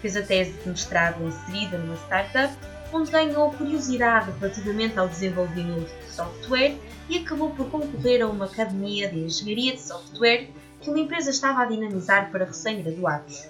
[0.00, 2.54] Fez a tese de mestrado inserida numa startup
[2.92, 6.76] onde ganhou curiosidade relativamente ao desenvolvimento de software
[7.08, 10.48] e acabou por concorrer a uma academia de engenharia de software
[10.80, 13.48] que uma empresa estava a dinamizar para recém-graduados.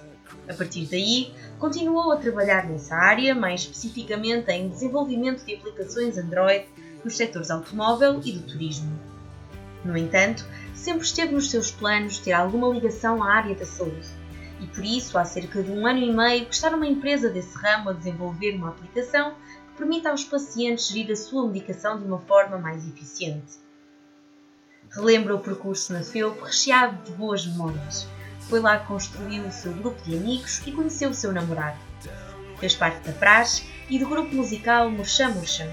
[0.48, 6.67] A partir daí, continuou a trabalhar nessa área, mais especificamente em desenvolvimento de aplicações Android
[7.05, 8.98] nos setores automóvel e do turismo.
[9.84, 14.08] No entanto, sempre esteve nos seus planos ter alguma ligação à área da saúde
[14.61, 17.90] e por isso há cerca de um ano e meio que está empresa desse ramo
[17.90, 19.34] a desenvolver uma aplicação
[19.68, 23.55] que permita aos pacientes gerir a sua medicação de uma forma mais eficiente.
[24.90, 28.08] Relembra o percurso na FEUP recheado de boas memórias.
[28.48, 31.78] Foi lá que construiu o seu grupo de amigos e conheceu o seu namorado.
[32.58, 35.68] Fez parte da praxe e do grupo musical Murcham Murcham,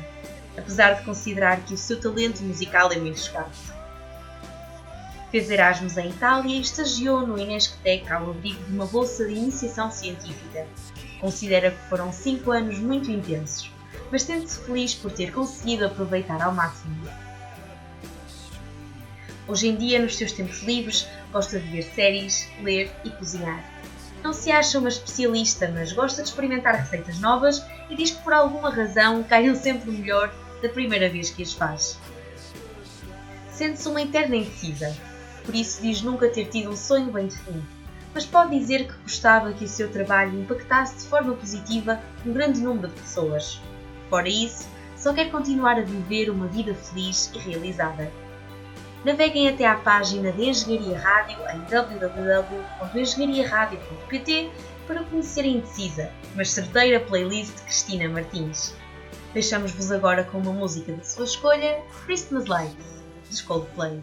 [0.58, 3.83] apesar de considerar que o seu talento musical é muito escasso.
[5.34, 9.90] Fez Erasmus em Itália e estagiou no Inesctec ao abrigo de uma bolsa de iniciação
[9.90, 10.68] científica.
[11.20, 13.72] Considera que foram cinco anos muito intensos,
[14.12, 16.96] mas sente-se feliz por ter conseguido aproveitar ao máximo.
[19.48, 23.68] Hoje em dia, nos seus tempos livres, gosta de ver séries, ler e cozinhar.
[24.22, 28.34] Não se acha uma especialista, mas gosta de experimentar receitas novas e diz que por
[28.34, 31.98] alguma razão caem sempre melhor da primeira vez que as faz.
[33.50, 34.96] Sente-se uma interna indecisa,
[35.46, 37.68] por isso diz nunca ter tido um sonho bem definido,
[38.14, 42.62] mas pode dizer que gostava que o seu trabalho impactasse de forma positiva um grande
[42.62, 43.60] número de pessoas.
[44.10, 48.10] Fora isso, só quer continuar a viver uma vida feliz e realizada.
[49.04, 54.50] Naveguem até à página de Engenharia Rádio em www.engenhariaradio.pt
[54.88, 58.74] para conhecer a indecisa, mas certeira playlist de Cristina Martins.
[59.34, 64.02] Deixamos-vos agora com uma música de sua escolha, Christmas Lights, de Coldplay.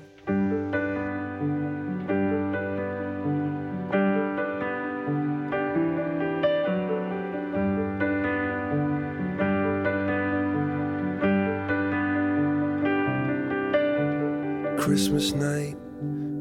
[14.90, 15.76] Christmas night,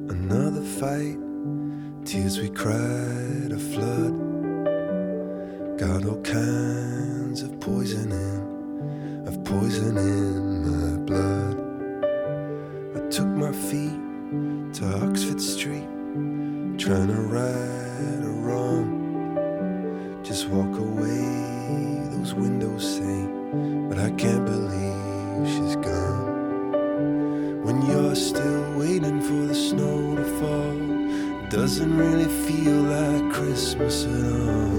[0.10, 1.20] another fight.
[2.04, 4.16] Tears we cried, a flood.
[5.78, 11.58] Got all kinds of poison in, of poison in my blood.
[12.98, 14.00] I took my feet
[14.78, 15.88] to Oxford Street,
[16.80, 20.24] trying to right a wrong.
[20.24, 21.22] Just walk away,
[22.18, 23.28] those windows say,
[23.88, 24.99] but I can't believe
[31.50, 34.79] doesn't really feel like Christmas at all.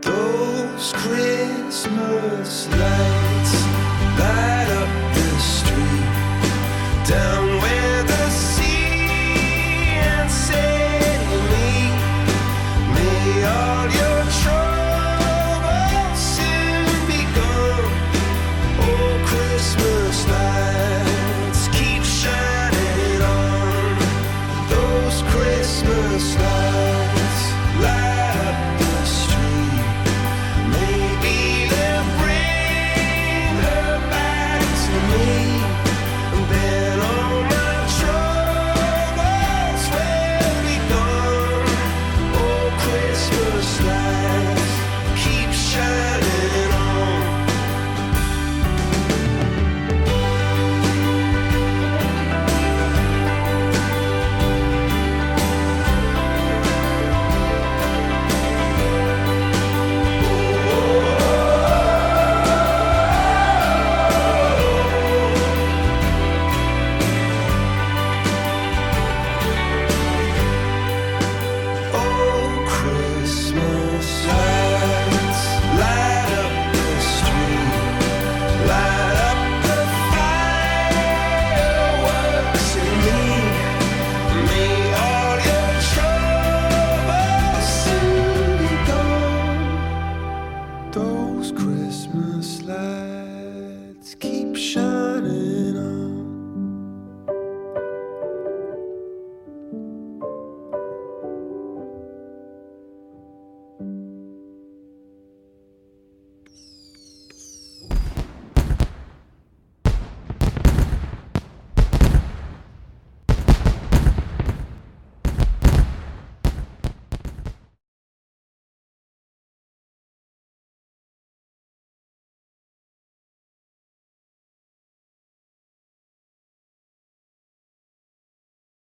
[0.00, 3.79] Those Christmas lights